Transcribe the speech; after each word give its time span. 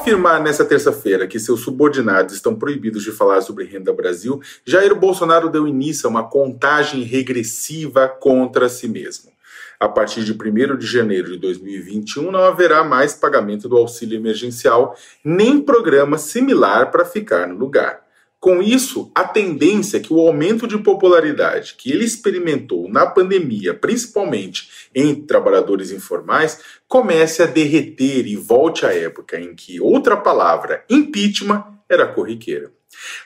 afirmar 0.00 0.40
nessa 0.40 0.64
terça-feira 0.64 1.26
que 1.26 1.38
seus 1.38 1.60
subordinados 1.60 2.34
estão 2.34 2.54
proibidos 2.56 3.02
de 3.02 3.12
falar 3.12 3.42
sobre 3.42 3.66
Renda 3.66 3.92
Brasil, 3.92 4.40
Jair 4.64 4.94
Bolsonaro 4.94 5.50
deu 5.50 5.68
início 5.68 6.06
a 6.06 6.10
uma 6.10 6.26
contagem 6.26 7.02
regressiva 7.02 8.08
contra 8.08 8.66
si 8.70 8.88
mesmo. 8.88 9.30
A 9.78 9.86
partir 9.86 10.24
de 10.24 10.32
1 10.32 10.78
de 10.78 10.86
janeiro 10.86 11.30
de 11.30 11.36
2021, 11.36 12.30
não 12.30 12.40
haverá 12.40 12.82
mais 12.82 13.12
pagamento 13.12 13.68
do 13.68 13.76
auxílio 13.76 14.16
emergencial, 14.16 14.96
nem 15.22 15.60
programa 15.60 16.16
similar 16.16 16.90
para 16.90 17.04
ficar 17.04 17.46
no 17.46 17.58
lugar. 17.58 18.00
Com 18.40 18.62
isso, 18.62 19.12
a 19.14 19.22
tendência 19.22 19.98
é 19.98 20.00
que 20.00 20.14
o 20.14 20.18
aumento 20.18 20.66
de 20.66 20.78
popularidade 20.78 21.74
que 21.76 21.92
ele 21.92 22.06
experimentou 22.06 22.88
na 22.88 23.04
pandemia, 23.04 23.74
principalmente 23.74 24.88
entre 24.94 25.26
trabalhadores 25.26 25.90
informais, 25.90 26.58
comece 26.88 27.42
a 27.42 27.46
derreter 27.46 28.26
e 28.26 28.36
volte 28.36 28.86
à 28.86 28.94
época 28.94 29.38
em 29.38 29.54
que 29.54 29.78
outra 29.78 30.16
palavra, 30.16 30.82
impeachment, 30.88 31.62
era 31.86 32.06
corriqueira. 32.06 32.72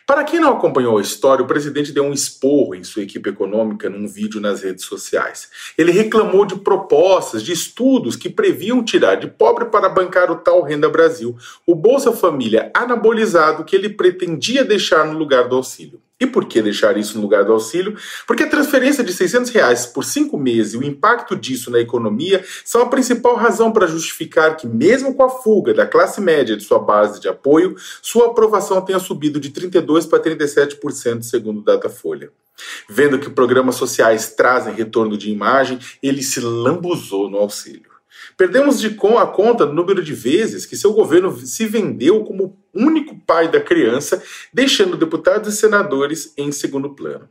Para 0.07 0.25
quem 0.25 0.39
não 0.39 0.53
acompanhou 0.53 0.99
a 0.99 1.03
história, 1.03 1.43
o 1.43 1.47
presidente 1.47 1.93
deu 1.93 2.05
um 2.05 2.13
esporro 2.13 2.75
em 2.75 2.85
sua 2.85 3.03
equipe 3.03 3.31
econômica 3.31 3.89
num 3.89 4.07
vídeo 4.07 4.41
nas 4.41 4.63
redes 4.63 4.85
sociais. 4.85 5.49
Ele 5.79 5.91
reclamou 5.91 6.45
de 6.45 6.57
propostas, 6.57 7.43
de 7.43 7.53
estudos 7.53 8.15
que 8.15 8.29
previam 8.29 8.85
tirar 8.85 9.15
de 9.17 9.27
pobre 9.27 9.67
para 9.67 9.89
bancar 9.89 10.31
o 10.31 10.37
tal 10.37 10.63
Renda 10.63 10.89
Brasil, 10.89 11.37
o 11.67 11.75
Bolsa 11.75 12.13
Família 12.13 12.71
anabolizado 12.75 13.65
que 13.65 13.75
ele 13.75 13.89
pretendia 13.89 14.65
deixar 14.65 15.07
no 15.07 15.19
lugar 15.19 15.49
do 15.49 15.57
auxílio. 15.57 16.01
E 16.25 16.27
por 16.27 16.47
que 16.47 16.63
deixar 16.63 16.97
isso 16.97 17.17
no 17.17 17.23
lugar 17.23 17.45
do 17.45 17.53
auxílio? 17.53 17.97
Porque 18.27 18.45
a 18.45 18.49
transferência 18.49 19.05
de 19.05 19.13
600 19.13 19.51
reais 19.51 19.85
por 19.85 20.05
cinco 20.05 20.39
meses 20.39 20.73
e 20.73 20.79
o 20.79 20.83
impacto 20.83 21.37
disso 21.37 21.71
na 21.71 21.79
economia 21.79 22.43
são 22.65 22.81
a 22.81 22.89
principal 22.89 23.37
razão 23.37 23.71
para 23.71 23.87
justificar 23.87 24.57
que, 24.57 24.67
mesmo 24.67 25.15
com 25.15 25.23
a 25.23 25.29
fuga 25.29 25.75
da 25.75 25.87
classe 25.87 26.23
média 26.23 26.57
de 26.57 26.65
sua 26.65 26.79
base 26.79 27.21
de 27.21 27.29
apoio, 27.29 27.77
sua 28.01 28.29
aprovação 28.29 28.81
tenha 28.81 28.99
subido 28.99 29.39
de 29.39 29.51
32% 29.51 30.09
para 30.09 30.19
37%, 30.19 31.23
segundo 31.23 31.59
o 31.59 31.65
Datafolha. 31.65 32.31
Vendo 32.89 33.19
que 33.19 33.29
programas 33.29 33.75
sociais 33.75 34.35
trazem 34.35 34.73
retorno 34.73 35.19
de 35.19 35.31
imagem, 35.31 35.79
ele 36.03 36.23
se 36.23 36.41
lambuzou 36.41 37.29
no 37.29 37.37
auxílio. 37.37 37.94
Perdemos 38.37 38.81
de 38.81 38.91
com 38.91 39.19
a 39.19 39.27
conta 39.27 39.67
do 39.67 39.73
número 39.73 40.03
de 40.03 40.15
vezes 40.15 40.67
que 40.67 40.77
seu 40.77 40.93
governo 40.93 41.37
se 41.37 41.67
vendeu 41.67 42.25
como 42.25 42.59
único 42.75 43.19
pai 43.27 43.51
da 43.51 43.61
criança, 43.61 44.23
deixando 44.53 44.97
deputados 44.97 45.53
e 45.53 45.57
senadores 45.57 46.33
em 46.37 46.51
segundo 46.51 46.91
plano. 46.91 47.29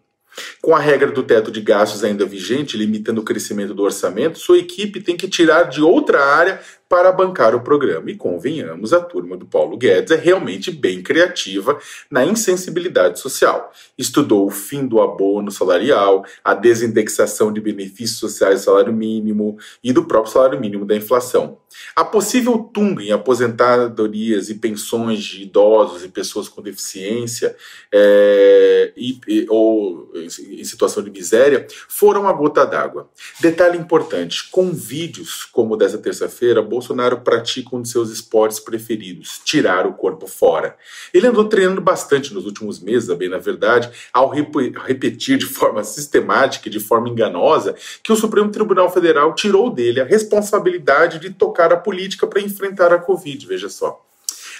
Com 0.61 0.75
a 0.75 0.79
regra 0.79 1.11
do 1.11 1.21
teto 1.21 1.51
de 1.51 1.61
gastos 1.61 2.03
ainda 2.03 2.25
vigente, 2.25 2.77
limitando 2.77 3.21
o 3.21 3.23
crescimento 3.23 3.73
do 3.73 3.83
orçamento, 3.83 4.39
sua 4.39 4.57
equipe 4.57 5.01
tem 5.01 5.15
que 5.15 5.27
tirar 5.27 5.63
de 5.63 5.81
outra 5.81 6.25
área 6.25 6.59
para 6.93 7.11
bancar 7.11 7.55
o 7.55 7.61
programa. 7.61 8.11
E 8.11 8.15
convenhamos, 8.15 8.93
a 8.93 9.01
turma 9.01 9.35
do 9.35 9.47
Paulo 9.47 9.75
Guedes 9.75 10.11
é 10.11 10.15
realmente 10.15 10.69
bem 10.69 11.01
criativa 11.01 11.79
na 12.07 12.23
insensibilidade 12.23 13.19
social. 13.19 13.73
Estudou 13.97 14.45
o 14.45 14.51
fim 14.51 14.85
do 14.85 15.01
abono 15.01 15.49
salarial, 15.49 16.23
a 16.43 16.53
desindexação 16.53 17.51
de 17.51 17.59
benefícios 17.59 18.19
sociais 18.19 18.61
do 18.61 18.65
salário 18.65 18.93
mínimo 18.93 19.57
e 19.83 19.91
do 19.91 20.05
próprio 20.05 20.33
salário 20.33 20.61
mínimo 20.61 20.85
da 20.85 20.95
inflação. 20.95 21.57
A 21.95 22.03
possível 22.03 22.57
tunga 22.73 23.03
em 23.03 23.11
aposentadorias 23.11 24.49
e 24.49 24.55
pensões 24.55 25.23
de 25.23 25.43
idosos 25.43 26.03
e 26.03 26.09
pessoas 26.09 26.47
com 26.47 26.61
deficiência 26.61 27.55
é, 27.91 28.93
e, 28.95 29.19
e, 29.27 29.45
ou 29.49 30.11
em 30.15 30.63
situação 30.63 31.03
de 31.03 31.09
miséria 31.11 31.67
foram 31.87 32.27
a 32.27 32.33
gota 32.33 32.65
d'água. 32.65 33.09
Detalhe 33.39 33.77
importante: 33.77 34.49
com 34.49 34.71
vídeos 34.71 35.43
como 35.45 35.75
dessa 35.75 35.97
terça-feira, 35.97 36.61
Bolsonaro 36.83 37.21
pratica 37.21 37.75
um 37.75 37.81
de 37.81 37.87
seus 37.87 38.09
esportes 38.09 38.59
preferidos, 38.59 39.39
tirar 39.45 39.87
o 39.87 39.93
corpo 39.93 40.27
fora. 40.27 40.75
Ele 41.13 41.27
andou 41.27 41.45
treinando 41.45 41.79
bastante 41.79 42.33
nos 42.33 42.45
últimos 42.45 42.81
meses, 42.81 43.15
bem 43.15 43.29
na 43.29 43.37
verdade, 43.37 43.89
ao 44.11 44.29
rep 44.29 44.53
repetir 44.85 45.37
de 45.37 45.45
forma 45.45 45.81
sistemática 45.85 46.67
e 46.67 46.71
de 46.71 46.81
forma 46.81 47.07
enganosa 47.07 47.73
que 48.03 48.11
o 48.11 48.17
Supremo 48.17 48.51
Tribunal 48.51 48.91
Federal 48.91 49.33
tirou 49.33 49.69
dele 49.69 50.01
a 50.01 50.05
responsabilidade 50.05 51.19
de 51.19 51.29
tocar 51.29 51.71
a 51.71 51.77
política 51.77 52.27
para 52.27 52.41
enfrentar 52.41 52.91
a 52.91 52.99
Covid, 52.99 53.47
veja 53.47 53.69
só. 53.69 54.05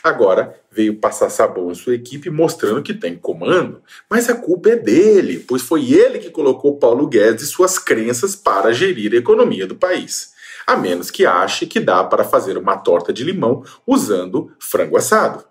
Agora 0.01 0.57
veio 0.71 0.95
passar 0.95 1.29
sabão 1.29 1.71
em 1.71 1.75
sua 1.75 1.95
equipe 1.95 2.29
mostrando 2.29 2.81
que 2.81 2.93
tem 2.93 3.15
comando, 3.15 3.81
mas 4.09 4.29
a 4.29 4.35
culpa 4.35 4.69
é 4.69 4.75
dele, 4.75 5.39
pois 5.45 5.61
foi 5.61 5.91
ele 5.91 6.19
que 6.19 6.29
colocou 6.29 6.77
Paulo 6.77 7.07
Guedes 7.07 7.43
e 7.43 7.47
suas 7.47 7.77
crenças 7.77 8.35
para 8.35 8.73
gerir 8.73 9.13
a 9.13 9.17
economia 9.17 9.67
do 9.67 9.75
país 9.75 10.32
a 10.65 10.75
menos 10.75 11.11
que 11.11 11.25
ache 11.25 11.65
que 11.65 11.79
dá 11.79 12.03
para 12.03 12.23
fazer 12.23 12.57
uma 12.57 12.77
torta 12.77 13.11
de 13.11 13.23
limão 13.23 13.63
usando 13.85 14.51
frango 14.59 14.97
assado. 14.97 15.43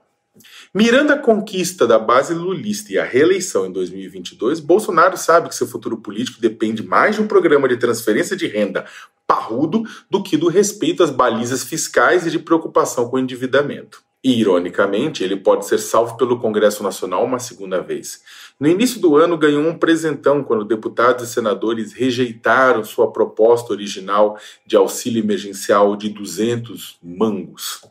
Mirando 0.74 1.12
a 1.12 1.18
conquista 1.18 1.86
da 1.86 1.98
base 1.98 2.32
lulista 2.32 2.92
e 2.92 2.98
a 2.98 3.04
reeleição 3.04 3.66
em 3.66 3.72
2022, 3.72 4.60
Bolsonaro 4.60 5.16
sabe 5.18 5.50
que 5.50 5.54
seu 5.54 5.66
futuro 5.66 5.98
político 5.98 6.40
depende 6.40 6.82
mais 6.82 7.16
de 7.16 7.22
um 7.22 7.26
programa 7.26 7.68
de 7.68 7.76
transferência 7.76 8.34
de 8.34 8.46
renda 8.46 8.86
parrudo 9.26 9.82
do 10.10 10.22
que 10.22 10.36
do 10.36 10.48
respeito 10.48 11.02
às 11.02 11.10
balizas 11.10 11.62
fiscais 11.62 12.26
e 12.26 12.30
de 12.30 12.38
preocupação 12.38 13.08
com 13.08 13.16
o 13.16 13.20
endividamento. 13.20 14.02
E, 14.24 14.38
ironicamente, 14.38 15.24
ele 15.24 15.36
pode 15.36 15.66
ser 15.66 15.78
salvo 15.78 16.16
pelo 16.16 16.38
Congresso 16.38 16.82
Nacional 16.82 17.24
uma 17.24 17.40
segunda 17.40 17.80
vez. 17.80 18.22
No 18.58 18.68
início 18.68 19.00
do 19.00 19.16
ano, 19.16 19.36
ganhou 19.36 19.62
um 19.62 19.76
presentão 19.76 20.44
quando 20.44 20.64
deputados 20.64 21.28
e 21.28 21.32
senadores 21.32 21.92
rejeitaram 21.92 22.84
sua 22.84 23.10
proposta 23.10 23.72
original 23.72 24.38
de 24.64 24.76
auxílio 24.76 25.22
emergencial 25.22 25.96
de 25.96 26.08
200 26.08 26.98
mangos 27.02 27.82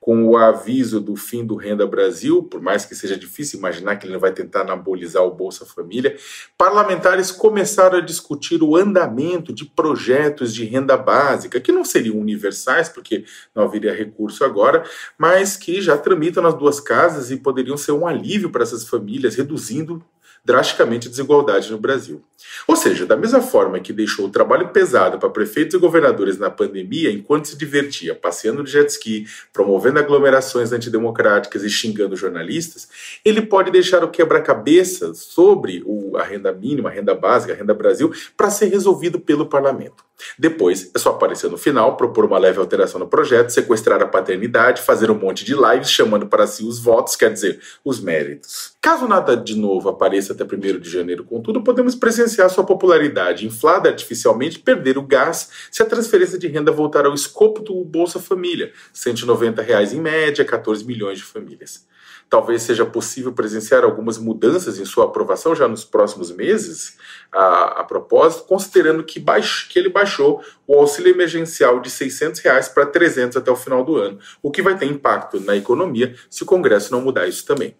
com 0.00 0.26
o 0.26 0.36
aviso 0.36 1.00
do 1.00 1.16
fim 1.16 1.44
do 1.44 1.56
Renda 1.56 1.86
Brasil, 1.86 2.42
por 2.42 2.60
mais 2.60 2.84
que 2.84 2.94
seja 2.94 3.16
difícil 3.16 3.58
imaginar 3.58 3.96
que 3.96 4.06
ele 4.06 4.12
não 4.12 4.20
vai 4.20 4.32
tentar 4.32 4.62
anabolizar 4.62 5.22
o 5.22 5.34
Bolsa 5.34 5.66
Família, 5.66 6.16
parlamentares 6.56 7.30
começaram 7.30 7.98
a 7.98 8.02
discutir 8.02 8.62
o 8.62 8.76
andamento 8.76 9.52
de 9.52 9.64
projetos 9.64 10.54
de 10.54 10.64
renda 10.64 10.96
básica, 10.96 11.60
que 11.60 11.72
não 11.72 11.84
seriam 11.84 12.16
universais, 12.16 12.88
porque 12.88 13.24
não 13.54 13.64
haveria 13.64 13.94
recurso 13.94 14.44
agora, 14.44 14.84
mas 15.16 15.56
que 15.56 15.80
já 15.80 15.96
tramitam 15.96 16.42
nas 16.42 16.54
duas 16.54 16.80
casas 16.80 17.30
e 17.30 17.36
poderiam 17.36 17.76
ser 17.76 17.92
um 17.92 18.06
alívio 18.06 18.50
para 18.50 18.62
essas 18.62 18.88
famílias, 18.88 19.34
reduzindo 19.34 20.04
drasticamente 20.48 21.08
a 21.08 21.10
desigualdade 21.10 21.70
no 21.70 21.76
Brasil. 21.76 22.24
Ou 22.66 22.74
seja, 22.74 23.04
da 23.04 23.14
mesma 23.14 23.42
forma 23.42 23.78
que 23.80 23.92
deixou 23.92 24.24
o 24.24 24.30
trabalho 24.30 24.70
pesado 24.70 25.18
para 25.18 25.28
prefeitos 25.28 25.74
e 25.74 25.78
governadores 25.78 26.38
na 26.38 26.48
pandemia, 26.48 27.12
enquanto 27.12 27.48
se 27.48 27.58
divertia 27.58 28.14
passeando 28.14 28.64
de 28.64 28.70
jet 28.70 28.88
ski, 28.88 29.26
promovendo 29.52 29.98
aglomerações 29.98 30.72
antidemocráticas 30.72 31.62
e 31.64 31.68
xingando 31.68 32.16
jornalistas, 32.16 32.88
ele 33.22 33.42
pode 33.42 33.70
deixar 33.70 34.02
o 34.02 34.08
quebra-cabeça 34.08 35.12
sobre 35.12 35.84
a 36.16 36.22
renda 36.22 36.50
mínima, 36.50 36.88
a 36.88 36.92
renda 36.92 37.14
básica, 37.14 37.52
a 37.52 37.56
renda 37.56 37.74
Brasil, 37.74 38.10
para 38.34 38.48
ser 38.48 38.68
resolvido 38.68 39.20
pelo 39.20 39.44
parlamento. 39.44 40.08
Depois, 40.38 40.90
é 40.94 40.98
só 40.98 41.10
aparecer 41.10 41.48
no 41.48 41.56
final, 41.56 41.96
propor 41.96 42.24
uma 42.24 42.38
leve 42.38 42.58
alteração 42.58 42.98
no 42.98 43.06
projeto, 43.06 43.50
sequestrar 43.50 44.02
a 44.02 44.06
paternidade, 44.06 44.82
fazer 44.82 45.10
um 45.10 45.14
monte 45.14 45.44
de 45.44 45.54
lives 45.54 45.90
chamando 45.90 46.26
para 46.26 46.46
si 46.46 46.64
os 46.64 46.78
votos, 46.78 47.14
quer 47.14 47.32
dizer, 47.32 47.60
os 47.84 48.00
méritos. 48.00 48.72
Caso 48.80 49.06
nada 49.06 49.36
de 49.36 49.56
novo 49.56 49.88
apareça 49.88 50.34
até 50.42 50.56
1 50.56 50.78
de 50.78 50.90
janeiro, 50.90 51.24
contudo, 51.24 51.62
podemos 51.62 51.94
presenciar 51.94 52.48
sua 52.50 52.64
popularidade 52.64 53.46
inflada 53.46 53.88
artificialmente 53.88 54.58
perder 54.58 54.98
o 54.98 55.02
gás 55.02 55.50
se 55.70 55.82
a 55.82 55.86
transferência 55.86 56.38
de 56.38 56.46
renda 56.48 56.70
voltar 56.70 57.06
ao 57.06 57.14
escopo 57.14 57.62
do 57.62 57.84
Bolsa 57.84 58.20
Família, 58.20 58.72
190 58.92 59.62
reais 59.62 59.92
em 59.92 60.00
média, 60.00 60.44
14 60.44 60.84
milhões 60.84 61.18
de 61.18 61.24
famílias. 61.24 61.86
Talvez 62.28 62.62
seja 62.62 62.84
possível 62.84 63.32
presenciar 63.32 63.84
algumas 63.84 64.18
mudanças 64.18 64.78
em 64.78 64.84
sua 64.84 65.06
aprovação 65.06 65.54
já 65.54 65.66
nos 65.66 65.82
próximos 65.82 66.30
meses, 66.30 66.98
a, 67.32 67.80
a 67.80 67.84
propósito, 67.84 68.44
considerando 68.44 69.02
que, 69.02 69.18
baix, 69.18 69.62
que 69.62 69.78
ele 69.78 69.88
baixou 69.88 70.42
o 70.66 70.74
auxílio 70.74 71.10
emergencial 71.10 71.80
de 71.80 71.88
600 71.88 72.40
reais 72.40 72.68
para 72.68 72.84
300 72.84 73.38
até 73.38 73.50
o 73.50 73.56
final 73.56 73.82
do 73.82 73.96
ano, 73.96 74.18
o 74.42 74.50
que 74.50 74.60
vai 74.60 74.76
ter 74.76 74.84
impacto 74.86 75.40
na 75.40 75.56
economia 75.56 76.14
se 76.28 76.42
o 76.42 76.46
Congresso 76.46 76.92
não 76.92 77.00
mudar 77.00 77.26
isso 77.26 77.46
também. 77.46 77.74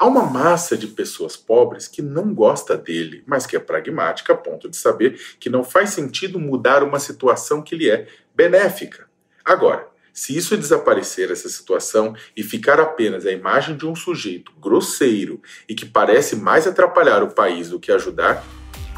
Há 0.00 0.06
uma 0.06 0.22
massa 0.22 0.78
de 0.78 0.86
pessoas 0.86 1.36
pobres 1.36 1.88
que 1.88 2.00
não 2.00 2.32
gosta 2.32 2.76
dele, 2.76 3.24
mas 3.26 3.46
que 3.46 3.56
é 3.56 3.58
pragmática 3.58 4.32
a 4.32 4.36
ponto 4.36 4.70
de 4.70 4.76
saber 4.76 5.20
que 5.40 5.50
não 5.50 5.64
faz 5.64 5.90
sentido 5.90 6.38
mudar 6.38 6.84
uma 6.84 7.00
situação 7.00 7.60
que 7.60 7.74
lhe 7.74 7.90
é 7.90 8.06
benéfica. 8.32 9.08
Agora, 9.44 9.88
se 10.12 10.36
isso 10.36 10.56
desaparecer, 10.56 11.32
essa 11.32 11.48
situação, 11.48 12.14
e 12.36 12.44
ficar 12.44 12.78
apenas 12.78 13.26
a 13.26 13.32
imagem 13.32 13.76
de 13.76 13.86
um 13.86 13.96
sujeito 13.96 14.52
grosseiro 14.60 15.42
e 15.68 15.74
que 15.74 15.84
parece 15.84 16.36
mais 16.36 16.64
atrapalhar 16.64 17.24
o 17.24 17.34
país 17.34 17.68
do 17.70 17.80
que 17.80 17.90
ajudar, 17.90 18.44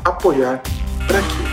apoiar 0.04 0.62
para 1.06 1.22
quê? 1.22 1.49